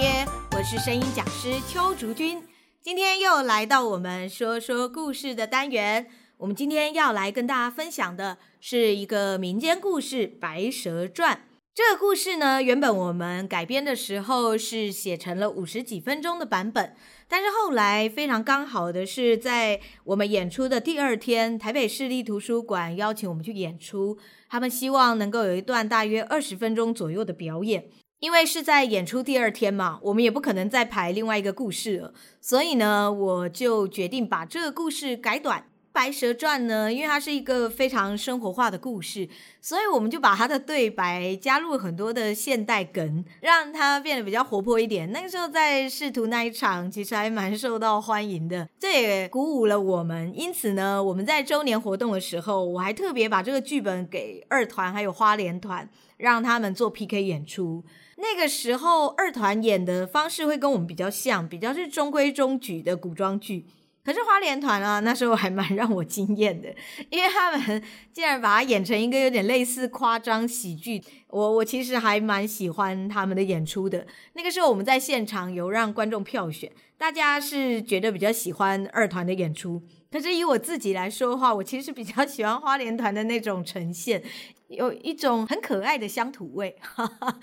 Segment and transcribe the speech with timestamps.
[0.00, 0.26] 贴，
[0.56, 2.42] 我是声音讲师邱竹君。
[2.80, 6.06] 今天又来到我们说说故事的单元。
[6.38, 11.36] 我们今天要来跟大家分享的是一个民间故事《白蛇传》。
[11.74, 16.94] 这个故事呢，原本我们改编的时候是写成了五十几分钟的版本，
[17.28, 24.16] 但是后来非常刚好的是，在我们演出的第二天，台北市立图书馆邀请我们去演出，
[24.48, 27.90] 他们希望能够有一段大约二十分钟左右的表演。
[28.20, 35.60] 因为是在演出第二天嘛，我们也不可能再排另外一个故事了，所以呢，我就决定把这个故事改短。
[35.92, 39.28] 《白蛇传》呢，因为它是一个非常生活化的故事，
[39.60, 45.10] 所以我们就把它的对白加入很多的现代梗，让它变得比较活泼一点。
[45.10, 50.32] 那个时候在视图那一场，其实还蛮受到欢迎的，这也鼓舞了我们。
[50.34, 57.84] 因此呢，我们在周年活动的时候，我还特别把这个剧本给二团还有花莲团，让他们做 PK 演出。
[58.16, 63.66] 那个时候二团演的方式会跟我们比较像，比较是中规中矩的古装剧。
[64.02, 66.74] 可是花莲团啊，那时候还蛮让我惊艳的，
[67.10, 71.02] 因为他们竟然把它演成一个有点类似夸张喜剧。
[71.28, 74.06] 我我其实还蛮喜欢他们的演出的。
[74.32, 79.82] 那个时候我们在现场有让观众票选，大家是觉得比较喜欢二团的演出。
[80.10, 84.20] 可是以我自己来说的话，我其实比较喜欢花莲团的那种呈现，
[84.66, 87.38] 有一种很可爱的乡土味，哈哈，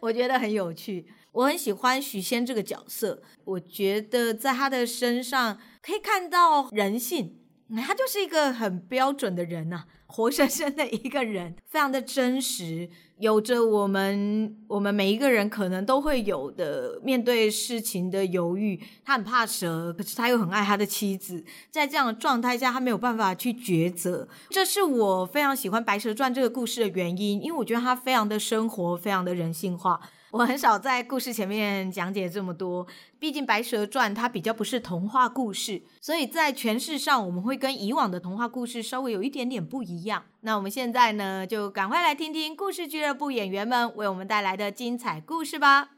[0.00, 1.06] 我觉得很有趣。
[1.32, 7.38] 我很喜欢许仙这个角色，我觉得在他的身上可以看到人性，
[7.86, 18.78] 他就是一个很标准的人呐、活生生的一个人，非常的真实，有着我们我们每一个人可能都会有的面对事情的犹豫。
[19.02, 24.28] 他很怕蛇，可是他又很爱他的妻子，在这样的状态下，他没有办法去抉择。
[24.50, 29.98] 这是我非常喜欢《白蛇传》这个故事的原因，因为我觉得它非常的生活，非常的人性化。
[30.32, 32.86] 我很少在故事前面讲解这么多，
[33.18, 40.24] 毕竟《白蛇传》它比较不是童话故事，所以在诠释上我们会跟以往的童话故事稍微有一点点不一样。
[40.40, 45.84] 那我们现在呢，就赶快来听听故事俱乐部演员们为我们带来的精彩故事吧。《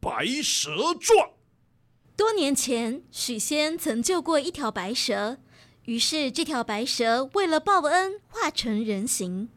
[0.00, 1.28] 白蛇传》
[2.16, 5.36] 多年前，许仙曾救过一条白蛇。
[5.88, 9.48] 于是，这条白蛇为了报恩，化成人形。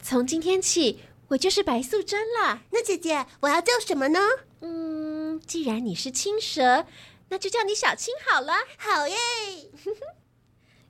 [0.00, 1.00] 从今天起，
[1.30, 2.62] 我就是白素贞了。
[2.70, 4.20] 那姐姐，我要叫什么呢？
[4.60, 6.86] 嗯，既然你是青蛇，
[7.30, 8.52] 那就叫你小青好了。
[8.78, 9.16] 好耶！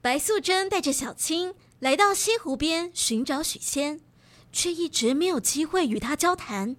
[0.03, 4.03] 白素贞带着小青来到西湖边寻找许仙，
[4.53, 6.77] 却一直没有机会与他交谈。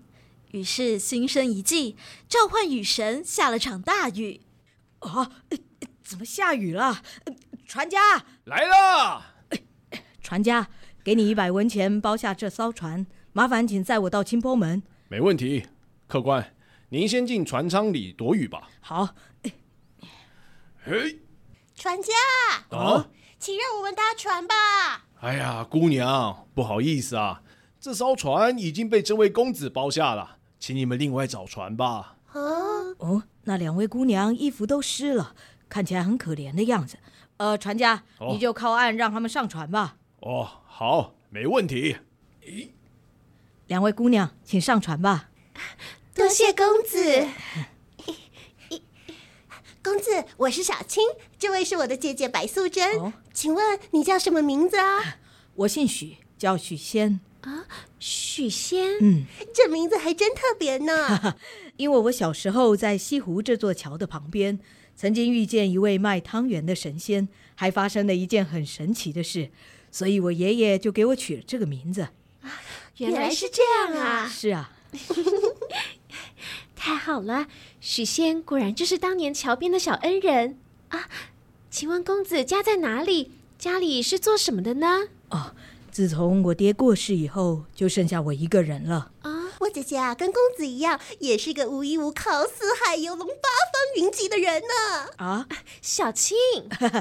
[0.52, 1.98] 于是心生一计，
[2.30, 4.42] 召唤雨神下了场大雨。
[5.00, 5.32] 啊，
[6.04, 7.02] 怎么下雨了？
[7.68, 8.00] 船家
[8.46, 9.22] 来了，
[10.24, 10.70] 船家，
[11.04, 14.82] 给你一百文钱包下这艘船，麻烦请载我到清波门。
[15.10, 15.68] 没问题，
[16.08, 16.54] 客官，
[16.88, 18.70] 您先进船舱里躲雨吧。
[18.80, 19.10] 好。
[20.82, 21.20] 嘿，
[21.76, 22.14] 船家，
[22.70, 24.56] 啊，请让我们搭船吧。
[25.20, 27.42] 哎呀，姑娘，不好意思啊，
[27.82, 32.16] 这艘船已经被这位公子包下了，请你们另外找船吧。
[32.28, 32.40] 啊，
[33.00, 35.36] 哦，那两位姑娘衣服都湿了，
[35.68, 36.98] 看起来很可怜的样子。
[37.38, 39.98] 呃，船家，哦、你就靠岸让他们上船吧。
[40.22, 41.98] 哦，好，没问题。
[42.44, 42.70] 咦，
[43.68, 45.30] 两位姑娘，请上船吧。
[46.16, 47.28] 多谢公子。
[49.84, 51.04] 公子，我是小青，
[51.38, 53.00] 这位是我的姐姐白素贞。
[53.00, 55.18] 哦、请问你叫什么名字啊？
[55.56, 57.20] 我姓许，叫许仙。
[57.42, 57.66] 啊，
[58.00, 58.98] 许仙。
[59.00, 61.38] 嗯，这名字还真特别呢。
[61.78, 64.60] 因为我小时候在西湖这座桥的旁边。
[64.98, 69.52] 曾经遇见一位卖汤圆的神仙，还发生了一件很神奇的事，
[69.92, 72.08] 所以我爷爷就给我取了这个名字。
[72.98, 74.28] 原来是这样啊！
[74.28, 74.72] 是啊，
[76.76, 77.48] 太好了，
[77.80, 80.58] 许仙果然就是当年桥边的小恩人
[80.90, 81.08] 啊！
[81.70, 83.32] 请问公子家在哪里？
[83.60, 85.10] 家里是做什么的呢？
[85.30, 85.54] 哦，
[85.92, 89.12] 自从我爹过世以后，就剩下我一个人了。
[89.22, 89.37] 啊。
[89.68, 95.10] 我姐姐啊，跟公子一样，也是个无依无靠、四海游龙、八方云集的人呢。
[95.18, 95.46] 啊，
[95.82, 96.38] 小青，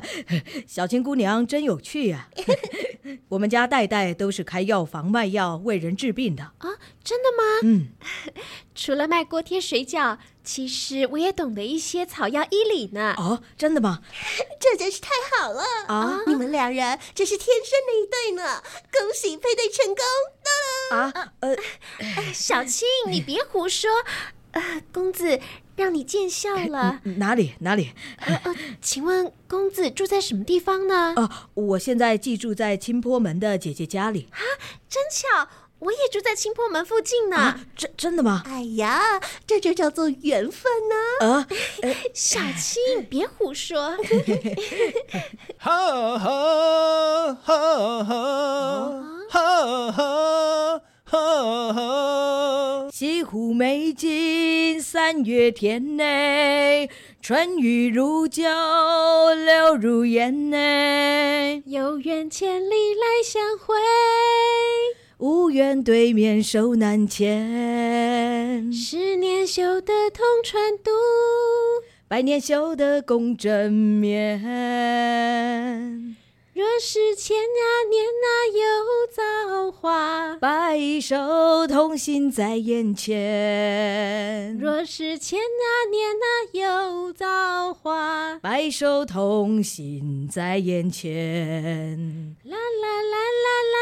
[0.67, 2.43] 小青姑娘真有趣呀、啊！
[3.31, 6.67] 我们家代代都是开药房卖药、为人治病的啊，
[7.05, 7.45] 真的吗？
[7.63, 7.87] 嗯，
[8.75, 13.15] 除了卖锅贴、水饺，其实我也懂得一些草药医理呢。
[13.19, 14.01] 哦，真的吗？
[14.61, 16.21] 这真是太好了啊！
[16.29, 18.63] 你们两人真是天生的一对呢，
[18.93, 20.97] 恭喜配对成功！
[20.97, 21.57] 啊，呃，
[22.33, 23.91] 小青，你别胡说。
[24.53, 25.39] 呃，公子，
[25.75, 27.01] 让你见笑了。
[27.19, 27.93] 哪里哪里？
[28.21, 31.13] 呃呃，请问公子住在什么地方呢？
[31.17, 34.29] 哦，我现在寄住在清波门的姐姐家里。
[34.31, 34.41] 啊，
[34.89, 35.49] 真巧，
[35.79, 37.37] 我也住在清波门附近呢。
[37.37, 38.43] 啊，真真的吗？
[38.47, 41.27] 哎呀，这就叫做缘分呢。
[41.27, 41.47] 啊，
[42.15, 43.97] 小青，别胡说。
[45.59, 49.03] 哈哈哈哈哈
[51.73, 52.89] 哈！
[52.91, 56.89] 西湖美景三月天内，
[57.21, 58.43] 春雨如酒
[59.35, 61.63] 流入眼内。
[61.67, 63.75] 有缘千里来相会，
[65.19, 68.71] 无缘对面手难牵。
[68.71, 70.91] 十年修得同船渡，
[72.07, 74.43] 百年修得共枕眠。
[76.53, 84.57] 若是千呀年啊有造化，白首同心在眼前。
[84.59, 92.37] 若是千呀年啊有造化，白首同心在眼前。
[92.45, 93.77] 啦啦啦啦啦，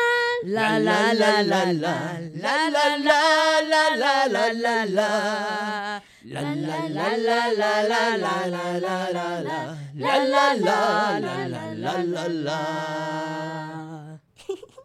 [0.44, 6.02] 啦啦啦啦啦，啦啦啦啦啦啦啦啦。
[6.24, 14.20] 啦啦啦啦啦啦啦啦啦啦啦，啦啦啦啦啦啦啦。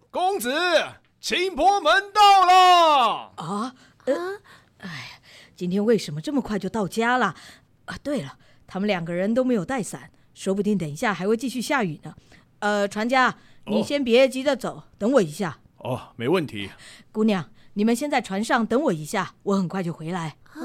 [0.09, 0.49] 公子，
[1.19, 3.33] 清波门到了。
[3.35, 3.75] 啊？
[4.05, 4.13] 呃，
[4.77, 5.19] 哎，
[5.57, 7.35] 今天为什么这么快就到家了？
[7.85, 12.15] 啊，对了，他们两个人都没有带伞，说不定等一下还会继续下雨呢。
[12.59, 13.35] 呃，船家，
[13.69, 15.59] 你先别急着走，等我一下。
[15.77, 16.69] 哦，没问题。
[17.11, 20.37] 姑娘，你们先在船上等我一下，我很快就回来。
[20.53, 20.59] 啊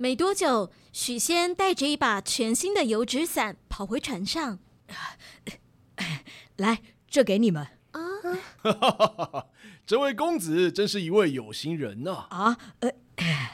[0.00, 4.60] 没多久，许仙带着一把全新的油纸伞跑回船上。
[6.56, 7.66] 来，这给你们。
[7.90, 8.00] 啊，
[8.62, 9.46] 哈哈哈哈！
[9.84, 12.26] 这位公子真是一位有心人呐。
[12.30, 12.92] 啊，呃，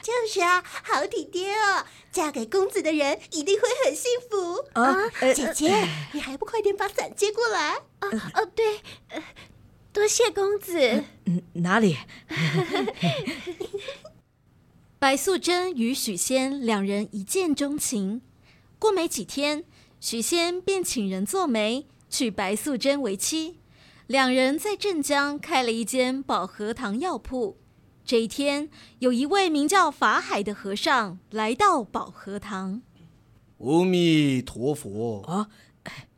[0.01, 1.85] 就是啊，好体贴哦！
[2.11, 4.95] 嫁给公子的人一定会很幸福啊！
[5.19, 7.81] 呃、姐姐，呃、你还不快点把伞接过来？
[7.99, 8.79] 啊，哦，对，
[9.09, 9.23] 呃，
[9.91, 11.03] 多谢公子。
[11.53, 11.97] 哪里？
[14.99, 18.21] 白素贞与许仙两人一见钟情，
[18.79, 19.65] 过没几天，
[19.99, 23.59] 许仙便请人做媒，娶白素贞为妻。
[24.07, 27.57] 两人在镇江开了一间保和堂药铺。
[28.05, 28.69] 这一天，
[28.99, 32.83] 有一位名叫法海的和尚来到保和堂。
[33.57, 35.23] 阿弥陀佛！
[35.23, 35.49] 啊，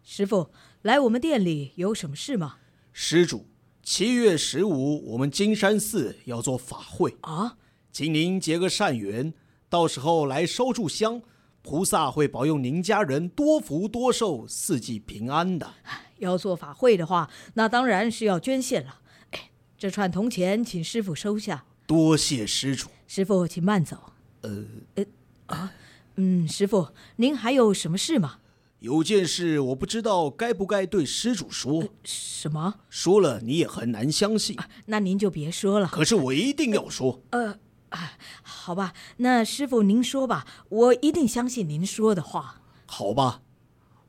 [0.03, 0.49] 师傅，
[0.81, 2.57] 来我们店里有什么事吗？
[2.91, 3.45] 施主，
[3.81, 7.55] 七月十五，我们金山寺要做法会啊。
[7.93, 9.33] 请您结个善缘，
[9.69, 11.21] 到时候来烧炷香，
[11.61, 15.75] 菩萨会保佑您家人多福多寿，四季平安的。
[16.17, 18.99] 要做法会的话，那当然是要捐献了。
[19.31, 21.63] 哎，这串铜钱，请师傅收下。
[21.87, 22.89] 多谢施主。
[23.07, 24.13] 师傅，请慢走。
[24.41, 25.05] 呃呃
[25.47, 25.73] 啊，
[26.17, 28.39] 嗯，师傅，您还有什么事吗？
[28.79, 31.81] 有件事，我不知道该不该对施主说。
[31.81, 32.81] 呃，什么？
[32.89, 34.55] 说了你也很难相信。
[34.59, 35.87] 啊，那您就别说了。
[35.87, 37.23] 可是我一定要说。
[37.31, 37.57] 呃。
[37.89, 42.61] 啊，好吧，那师傅您说吧，我一定相信您说的话。
[42.85, 43.41] 好吧，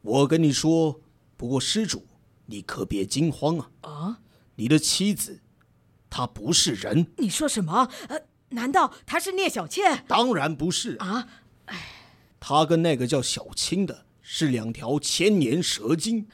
[0.02, 1.00] 我跟你说，
[1.36, 2.04] 不过施主，
[2.46, 3.70] 你可别惊慌啊！
[3.82, 4.18] 啊，
[4.56, 5.42] 你的妻子，
[6.10, 7.06] 她不是人。
[7.16, 7.88] 你说什么？
[8.08, 8.20] 呃，
[8.50, 10.04] 难道他是聂小倩？
[10.08, 11.28] 当然不是啊！
[11.66, 11.86] 哎，
[12.40, 16.26] 她跟那个叫小青的是两条千年蛇精。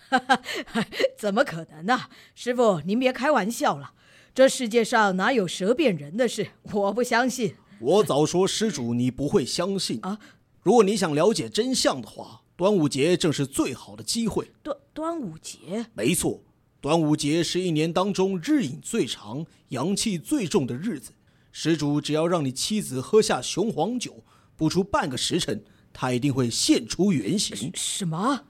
[1.19, 2.03] 怎么可能呢？
[2.35, 3.93] 师傅，您别开玩笑了。
[4.35, 6.49] 这世界上哪有蛇变人的事？
[6.73, 7.55] 我不相信。
[7.81, 10.19] 我早说施主你不会相信啊！
[10.63, 14.53] 如果你想了解真相的话，端午节正是最好的机会。
[14.63, 15.87] 端端午节？
[15.95, 16.41] 没错，
[16.85, 21.13] 端午节是一年当中日影最长、阳气最重的日子。
[21.51, 24.23] 施主只要让你妻子喝下雄黄酒，
[24.55, 25.65] 不出半个时辰，
[25.95, 27.71] 她一定会现出原形。
[27.73, 28.43] 什么？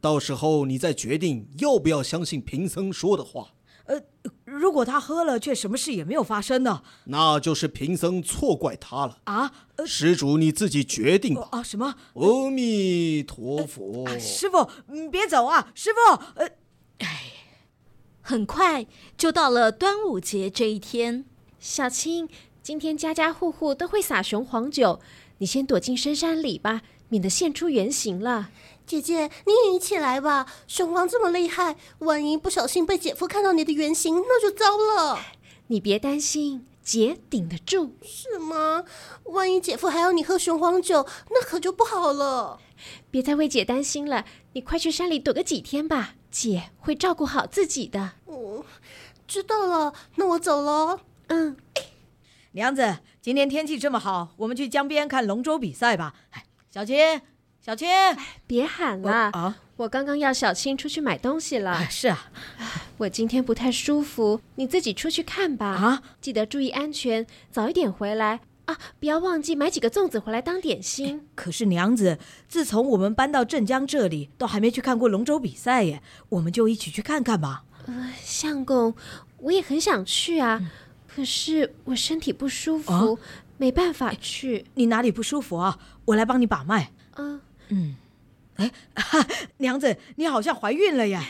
[0.00, 3.48] 到时候你再决定要不要相信贫僧说的话。
[3.84, 4.00] 呃，
[4.44, 6.82] 如果他喝了却什么事也没有发生呢？
[7.06, 9.52] 那就是贫僧错怪他了啊！
[9.76, 11.48] 呃，施主你自己决定吧。
[11.50, 11.94] 啊，什么？
[12.14, 14.04] 阿弥陀佛！
[14.06, 15.70] 呃，师傅，你别走啊！
[15.74, 16.52] 师傅，呃，哎，
[18.22, 18.86] 很快
[19.18, 21.24] 就到了端午节这一天。
[21.58, 22.28] 小青，
[22.62, 25.00] 今天家家户户都会撒雄黄酒，
[25.38, 28.50] 你先躲进深山里吧，免得现出原形了。
[28.86, 30.46] 姐姐，你也一起来吧。
[30.66, 35.18] 雄黄这么厉害，万一不小心被姐夫看到你的原形，那就糟了。
[35.68, 37.96] 你别担心，姐顶得住。
[38.02, 38.84] 是吗？
[39.24, 42.60] 万一姐夫还要你喝雄黄酒，那可就不好了。
[43.10, 48.12] 别再为姐担心了，你快去山里躲个几天吧，姐会照顾好自己的。
[48.26, 48.64] 嗯，
[49.28, 50.98] 知道了，那我走喽。
[51.28, 51.56] 嗯。
[52.52, 56.14] 娘子，今天天气这么好，我们去江边看龙舟比赛吧。
[56.30, 57.20] 哎，小青，
[57.60, 57.88] 小青，
[58.46, 59.56] 别喊了啊！
[59.76, 61.84] 我刚刚要小青出去买东西了。
[61.88, 62.30] 是啊，
[62.98, 65.66] 我今天不太舒服，你自己出去看吧。
[65.66, 68.78] 啊，记得注意安全，早一点回来啊！
[69.00, 71.26] 不要忘记买几个粽子回来当点心。
[71.34, 77.64] 可是娘子，自从我们搬到镇江这里，都还没去看过龙舟比赛耶，我们就一起去看看吧。
[77.86, 78.94] 呃，相公，
[79.38, 80.70] 我也很想去啊，嗯、
[81.08, 83.20] 可是我身体不舒服，啊、
[83.58, 84.66] 没办法去。
[84.74, 85.78] 你哪里不舒服啊？
[86.04, 86.92] 我来帮你把脉。
[87.16, 87.40] 嗯、呃、
[87.70, 87.96] 嗯，
[88.56, 88.70] 哎，
[89.58, 91.24] 娘子，你好像怀孕了呀？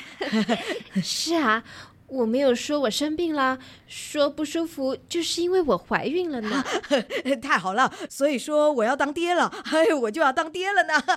[1.03, 1.65] 是啊。
[2.12, 6.62] 我没有说我生病啦，说不舒服就是因为我怀孕了呢。
[7.40, 10.95] 太好了，所以说我要当爹了，哎，我就要当爹了呢。
[10.95, 11.16] 啊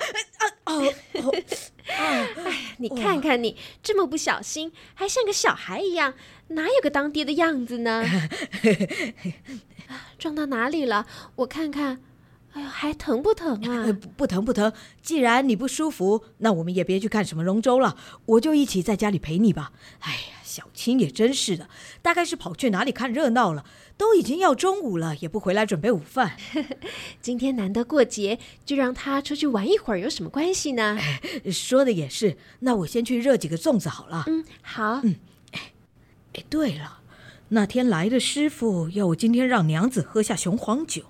[0.73, 0.93] 哦，
[1.87, 2.27] 哎，
[2.77, 6.13] 你看看你这么不小心，还像个小孩一样，
[6.47, 8.05] 哪有个当爹的样子呢？
[10.17, 11.05] 撞到哪里了？
[11.35, 11.99] 我看看。
[12.55, 13.91] 哎呦，还疼不疼啊？
[14.01, 14.73] 不，不疼不疼。
[15.01, 17.95] 既然你不舒服，那我们也别去看什么龙舟了，
[18.25, 19.71] 我就一起在家里陪你吧。
[19.99, 20.19] 哎呀。
[20.45, 21.67] 小青也真是的，
[22.01, 23.65] 大概是跑去哪里看热闹了。
[23.97, 26.37] 都已经要中午了，也不回来准备午饭。
[27.21, 30.97] 今天难得过节，就让他出去玩一会儿，有什么关系呢？
[31.51, 32.37] 说的也是。
[32.59, 34.23] 那我先去热几个粽子好了。
[34.27, 35.01] 嗯，好。
[35.03, 35.17] 嗯，
[35.51, 35.73] 哎，
[36.35, 36.99] 哎，对了，
[37.49, 41.03] 那天来的师傅要我今天让娘子喝下雄黄酒。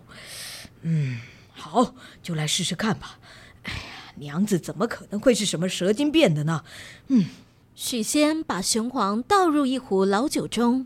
[0.81, 1.19] 嗯，
[1.65, 3.17] 好，就来试试看吧。
[3.63, 3.79] 哎呀，
[4.17, 6.63] 娘子怎么可能会是什么蛇精变的呢？
[7.07, 7.25] 嗯。
[7.73, 10.85] 许仙把雄黄倒入一壶老酒中，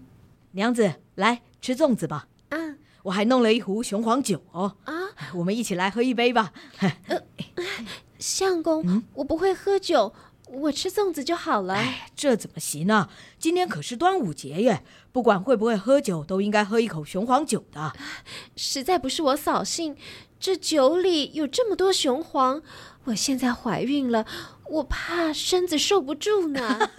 [0.51, 2.27] 娘子来吃粽子吧。
[2.48, 4.77] 嗯，我还弄了一壶雄黄酒哦。
[4.86, 4.93] 啊，
[5.36, 6.53] 我们一起来喝一杯吧。
[6.79, 7.21] 呃，
[8.17, 10.13] 相公，嗯、我不会喝酒，
[10.51, 11.75] 我吃粽子就好了。
[11.75, 13.09] 哎，这怎么行呢？
[13.37, 17.93] 今天可是端午节耶，不管会不会喝酒，都应该喝一口雄黄酒的。
[18.55, 19.95] 实在不是我扫兴，
[20.39, 22.61] 这酒里有这么多雄黄，
[23.05, 24.25] 我现在怀孕了。
[24.69, 26.89] 我怕身子受不住呢。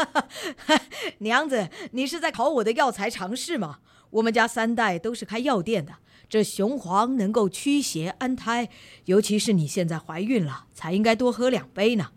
[1.19, 3.78] 娘子，你是在考我的药材常识吗？
[4.11, 5.95] 我们家三代都是开药店的，
[6.28, 8.69] 这雄黄能够驱邪安胎，
[9.04, 12.11] 尤其是你现在怀孕了，才应该多喝两杯呢。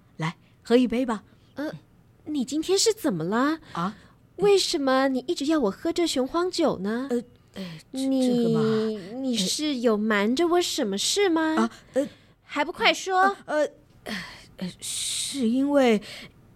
[0.63, 1.24] 来，喝一杯吧。
[1.55, 1.72] 呃，
[2.25, 3.60] 你今天是怎么了？
[3.74, 3.96] 啊？
[4.38, 7.08] 为什么你一直要我喝这雄黄酒呢？
[7.12, 8.62] 呃，呃你这个嘛，
[9.22, 11.55] 你是有瞒着我什么事吗？
[11.58, 12.08] 啊，呃，
[12.43, 13.36] 还不快说。
[13.46, 13.67] 呃。
[14.58, 16.00] 呃是因为，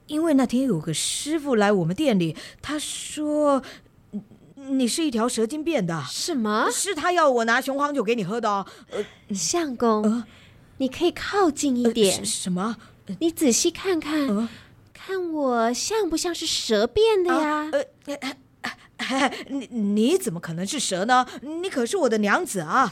[0.06, 3.62] 因为那天有个师傅来我们店里，他说
[4.56, 6.04] 你是一条蛇精变的。
[6.08, 6.70] 什么？
[6.72, 8.66] 是他要我拿雄黄酒给你喝的。
[8.92, 10.26] 呃，相公，呃、
[10.78, 12.20] 你可以靠近一点。
[12.20, 12.78] 呃、什么？
[13.20, 14.50] 你仔细看看，呃、
[14.94, 17.72] 看我像不像是蛇变的呀？
[18.98, 21.26] 呃、 你你怎么可能是蛇呢？
[21.42, 22.92] 你可是我的娘子啊！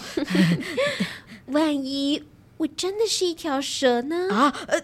[1.48, 2.24] 万一
[2.58, 4.34] 我真的是一条蛇呢？
[4.34, 4.56] 啊？
[4.68, 4.82] 呃。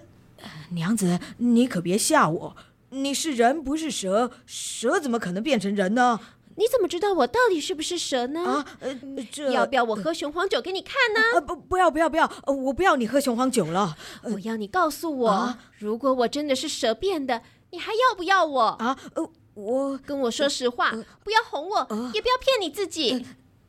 [0.72, 2.56] 娘子，你可别吓我！
[2.92, 6.20] 你是人不是蛇，蛇怎么可能变成人呢？
[6.62, 8.40] 你怎么知道我到底是不是蛇呢？
[8.44, 9.00] 啊，呃，
[9.32, 11.20] 这要不要我喝雄黄酒给你看呢？
[11.34, 13.98] 呃，不，不要，不要，不要，我不要你喝雄黄酒了。
[14.22, 17.42] 我要你告诉我，啊，如果我真的是蛇变的，
[17.72, 18.62] 你还要不要我？
[18.62, 23.26] 啊，呃，我跟我说实话，呃，不要哄我，呃，也不要骗你自己。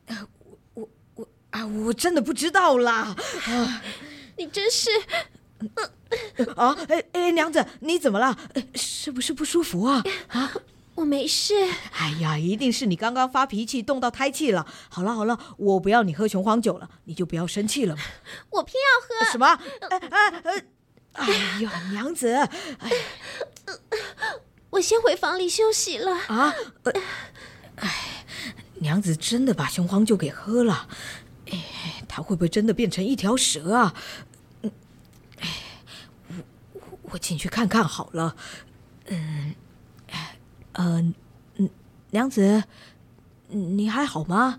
[0.09, 0.29] 呃，
[0.75, 3.17] 我我啊，我真的不知道啦。
[3.47, 3.83] 啊，
[4.37, 4.91] 你真是。
[6.57, 8.37] 啊，哎哎，娘子，你怎么了？
[8.75, 10.03] 是不是不舒服啊？
[10.29, 10.53] 啊，
[11.03, 11.55] 我没事。
[11.99, 14.67] 哎呀，一定是你刚刚发脾气动到胎气了。
[14.89, 18.03] 好了好了，我不要你喝雄黄酒了，你就不要生气了嘛。
[18.51, 19.33] 我偏要喝。
[19.33, 19.47] 什么？
[19.91, 20.65] 哎哎哎！
[21.15, 21.29] 哎
[21.61, 22.51] 呀，娘子，哎，
[24.71, 26.13] 我先回房里休息了。
[26.29, 26.55] 啊，
[27.77, 28.25] 哎，
[28.77, 30.89] 娘子真的把雄黄酒给喝了。
[31.51, 31.65] 哎，
[32.09, 33.95] 她会不会真的变成一条蛇啊？
[34.63, 34.71] 我
[37.11, 38.37] 我进去看看好了，
[39.09, 39.55] 嗯，
[40.73, 41.13] 呃，
[42.11, 42.65] 娘子，
[43.49, 44.59] 你还好吗？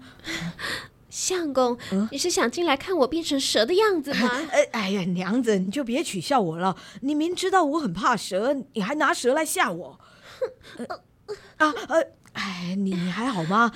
[1.10, 4.29] 相公，嗯、你是想进来看我变成蛇的样子吗？
[4.51, 6.75] 哎 哎呀，娘子，你就别取笑我了。
[7.01, 10.00] 你明知道我很怕蛇，你还拿蛇来吓我。
[10.77, 10.86] 呃
[11.58, 12.01] 啊呃，
[12.34, 13.72] 哎，你你还好吗？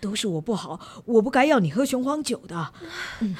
[0.00, 2.72] 都是我不好，我不该要你喝雄黄酒的。
[3.20, 3.34] 嗯，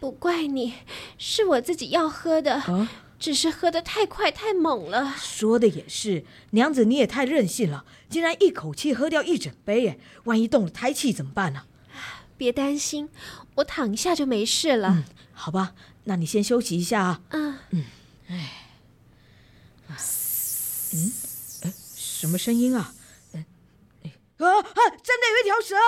[0.00, 0.72] 不怪你，
[1.18, 2.54] 是我自己要喝的。
[2.54, 2.88] 啊
[3.20, 5.14] 只是喝得太快太猛了。
[5.18, 11.64] 说的也是，娘子你也太任性了，竟然一口气喝掉一整杯，耶，万一动了胎气怎么办呢？
[12.38, 13.10] 别担心，
[13.56, 14.88] 我躺一下就没事了。
[14.88, 15.74] 嗯，好吧，
[16.04, 17.20] 那你先休息一下啊。
[17.28, 17.84] 嗯嗯，
[18.28, 18.50] 哎，
[20.94, 21.12] 嗯，
[21.64, 22.94] 哎，什么声音啊？
[24.38, 24.72] 啊啊！
[25.02, 25.84] 真的有一条蛇啊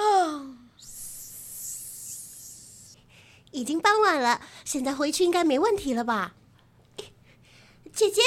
[0.00, 0.56] 啊！
[3.50, 6.34] 已经傍晚了，现在回去应该没问题了吧？
[7.94, 8.22] 姐姐，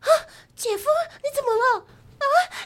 [0.00, 0.08] 啊，
[0.56, 0.84] 姐夫，
[1.22, 1.86] 你怎么了？
[2.18, 2.24] 啊，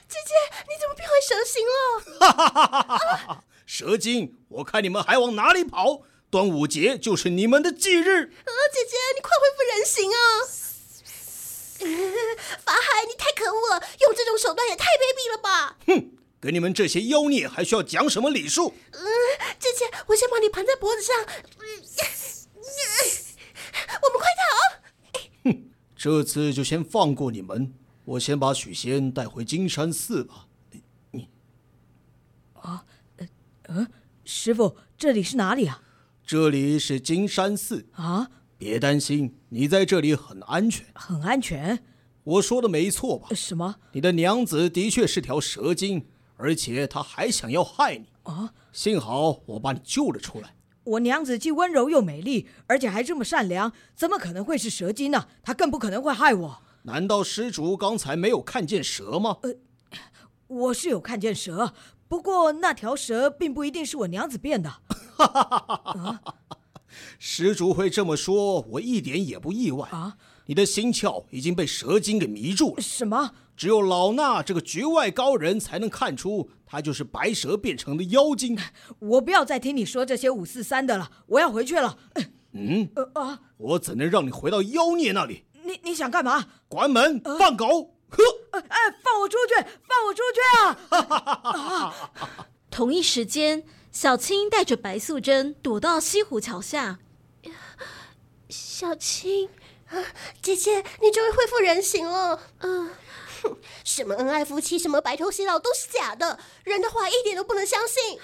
[0.08, 0.34] 姐姐，
[0.68, 1.76] 你怎么变回蛇形了？
[2.20, 3.44] 哈哈哈哈哈！
[3.66, 6.02] 蛇精，我看你们还往哪里跑？
[6.30, 8.26] 端午节就是你们的忌日。
[8.26, 10.46] 啊，姐姐，你快恢复人形啊！
[12.64, 15.76] 法海，你太可恶了，用这种手段也太卑鄙了吧！
[15.88, 18.74] 哼，给你们这些妖孽还需要讲什么礼数？
[18.92, 19.02] 嗯，
[19.58, 21.16] 姐姐，我先把你盘在脖子上。
[21.24, 21.36] 嗯，
[24.02, 24.39] 我们快逃！
[26.00, 27.74] 哼，这次就先放过你们。
[28.06, 30.46] 我先把许仙带回金山寺吧。
[31.10, 31.28] 你，
[32.54, 32.86] 啊，
[33.18, 33.28] 呃，
[33.64, 33.86] 呃，
[34.24, 35.82] 师傅，这里是哪里啊？
[36.24, 38.30] 这里是金山寺啊。
[38.56, 40.86] 别担心，你在这里很安全。
[40.94, 41.82] 很安全？
[42.24, 43.28] 我说的没错吧？
[43.34, 43.76] 什么？
[43.92, 48.06] 你的娘子的确是条蛇精，而且她还想要害你。
[48.22, 48.54] 啊！
[48.72, 50.54] 幸好我把你救了出来。
[50.90, 55.28] 我娘子既温柔又美丽，而且还这么善良，怎么可能会是蛇精呢？
[55.42, 56.62] 她更不可能会害我。
[56.82, 59.38] 难道施主刚才没有看见蛇吗？
[59.42, 59.54] 呃，
[60.48, 61.74] 我是有看见蛇，
[62.08, 64.68] 不过那条蛇并不一定是我娘子变的。
[65.16, 66.34] 哈哈哈哈哈！
[67.20, 69.88] 施主会这么说，我一点也不意外。
[69.90, 70.16] 啊，
[70.46, 72.82] 你的心窍已经被蛇精给迷住了。
[72.82, 73.32] 什么？
[73.60, 78.58] 只有老衲这个局外高人才能看出，他就是白蛇变成的妖精。
[79.00, 81.98] 我不要再听你说这些五四三的了，我要回去了。
[82.54, 85.44] 嗯，呃啊，我怎能让你回到妖孽那里？
[85.62, 86.46] 你你想干嘛？
[86.70, 87.20] 关门！
[87.38, 87.96] 放狗！
[88.08, 88.22] 呵！
[88.52, 89.54] 哎，放我出去！
[89.86, 90.40] 放我出去
[91.68, 91.94] 啊！
[92.72, 96.98] 同一时间，小青带着白素贞躲到西湖桥下。
[98.48, 99.50] 小青，
[100.40, 102.40] 姐姐，你终于恢复人形了。
[102.60, 102.90] 嗯，
[103.84, 108.18] 什么恩爱夫妻，什么白头偕老都是假的，人的话一点都不能相信。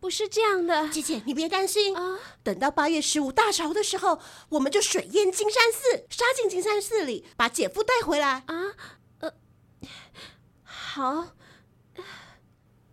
[0.00, 2.18] 不是这样的，姐姐，你别担心啊。
[2.42, 4.18] 等到八月十五大潮的时候，
[4.50, 8.74] 我们就水淹金山寺，杀进金山寺里，把姐夫带回来啊。
[9.20, 9.32] 呃，
[10.64, 11.28] 好。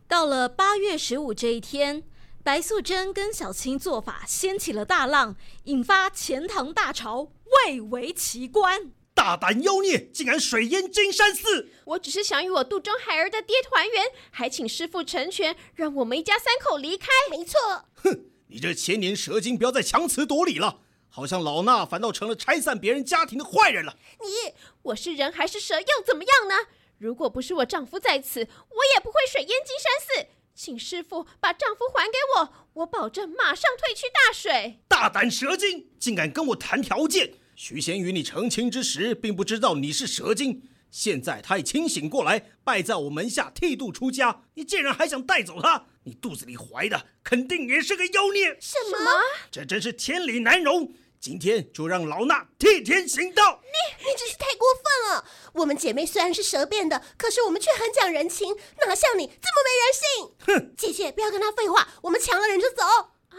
[0.07, 2.03] 到了八月十五这一天，
[2.43, 7.31] 白素贞跟小青做法掀起了大浪，引发钱塘大潮，
[7.65, 8.91] 蔚为奇观。
[9.29, 11.69] 大胆妖孽，竟然水淹金山寺！
[11.85, 17.09] 我只是想与我肚中孩儿的爹团圆，还请师父成全，让我们一家三口离开。
[17.29, 17.85] 没错。
[17.93, 23.95] 哼，你这千年蛇精，不要再强词夺理了，好像老衲反倒成了拆散别人家庭的坏人了。
[24.19, 26.55] 你，我是人还是蛇又怎么样呢？
[26.97, 30.29] 如果不是我丈夫在此，我也不会水淹金山寺。
[30.55, 34.79] 请师傅把丈夫还给我，我保证马上退去大水。
[34.87, 37.35] 大胆蛇精，竟敢跟我谈条件！
[37.61, 40.63] 许仙与你成亲之时，并不知道你是蛇精。
[40.89, 44.43] 现在他已清醒过来，拜在我门下剃度出家。
[44.53, 45.87] 你竟然还想带走他？
[46.03, 48.57] 你肚子里怀的肯定也是个妖孽。
[48.61, 49.11] 什么？
[49.51, 50.93] 这真是天理难容。
[51.19, 53.61] 今天就让老衲替天行道。
[53.61, 55.25] 你你真是太过分了。
[55.55, 58.55] 我们姐妹虽然是蛇变的，可是我们却很讲人情，
[58.87, 60.69] 哪像你这么没人性？
[60.69, 60.75] 哼！
[60.77, 62.83] 姐姐不要跟他废话，我们抢了人就走。
[62.85, 63.37] 啊，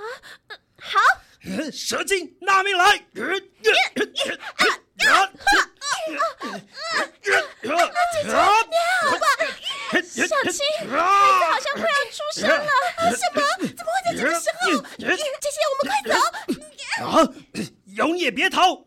[0.79, 1.01] 好。
[1.73, 2.99] 蛇精，拿命来！
[3.15, 3.23] 姐
[3.63, 3.73] 姐，
[4.97, 5.27] 你还好
[9.19, 9.27] 吧？
[10.03, 12.71] 小青，孩子好像快要出生了。
[13.17, 13.39] 什么？
[13.59, 14.63] 怎么会在这个时候？
[14.99, 15.23] 姐姐，
[15.71, 16.15] 我们快走！
[17.05, 17.13] 啊！
[17.97, 18.85] 妖孽别逃！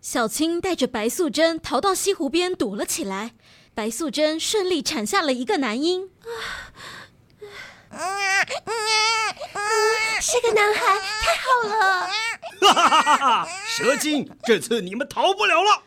[0.00, 3.32] 小青带着白素贞逃到西湖边躲了起来。
[3.74, 6.10] 白素贞顺利产下了一个男婴。
[10.20, 12.08] 是个男孩，太好了！
[12.60, 13.48] 哈哈哈哈！
[13.66, 15.70] 蛇精，这次你们逃不了了！
[15.72, 15.82] 啊，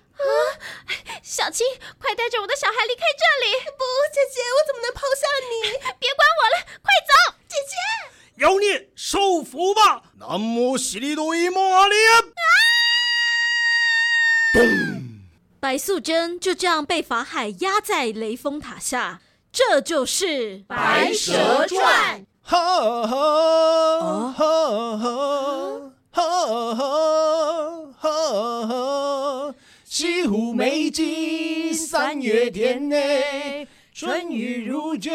[1.22, 1.66] 小青，
[2.00, 3.54] 快带着我的小孩离开这里！
[3.78, 5.54] 不，姐姐，我怎么能抛下你？
[6.00, 7.14] 别管我了，快走！
[7.48, 10.04] 姐姐，妖孽，受福吧！
[10.20, 11.96] 南无悉尼多伊摩阿弥。
[14.54, 15.20] 嘣！
[15.60, 19.22] 白素贞就这样被法海压在雷峰塔下。
[19.54, 20.26] 这就是
[20.66, 21.32] 《白蛇
[21.68, 22.22] 传》。
[22.42, 23.28] 哈哈
[24.32, 25.14] 哈哈
[26.12, 26.76] 哈
[27.96, 29.56] 哈哈！
[29.86, 35.12] 西湖美景三月天内，春雨如酒，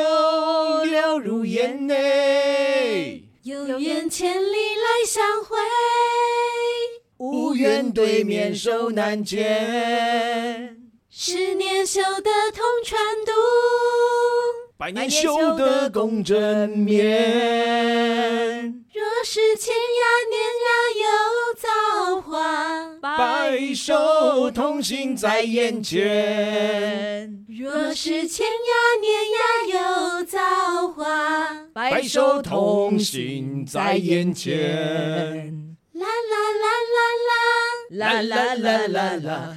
[0.85, 3.25] 柳如烟内。
[3.43, 5.57] 有缘千里来相会，
[7.17, 10.78] 无缘对面手难牵。
[11.11, 13.33] 十年修得同船渡。
[14.77, 18.85] 百年修得共枕眠。
[18.93, 20.69] 若是千呀年呀
[21.01, 21.07] 有
[21.57, 21.67] 造
[22.21, 27.47] 化，白首同行在眼前。
[27.49, 28.53] 若是千呀
[29.01, 29.39] 年呀
[30.19, 30.39] 有造
[30.89, 35.79] 化，白首同行在眼前。
[35.95, 36.99] 啦啦啦啦
[37.91, 39.57] 啦啦啦啦啦啦。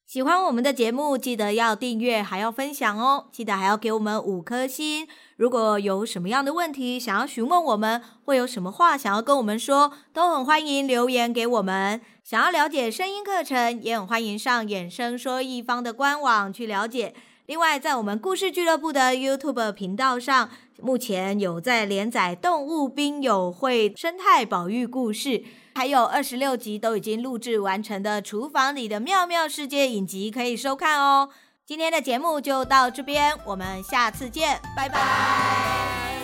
[0.11, 3.27] 喜欢我们的节目，记得要订阅，还要分享哦。
[3.31, 5.07] 记得还要给我们五颗星。
[5.37, 12.01] 如果有什么样的问题想要询问我们，或有什么话想要跟我们说，都很欢迎留言给我们。
[12.25, 17.13] 想要了解声音课程，也很欢迎上衍生说一方的官网去了解。
[17.45, 20.49] 另外，在我们故事俱乐部的 YouTube 频道上，
[20.81, 31.29] 目前有在连载《动物兵友会》生态保育故事，还有二十六集都已经录制完成的《厨房里的妙妙世界》影集可以收看哦。
[31.65, 36.20] 今天的节目就到这边，我们下次见，拜拜。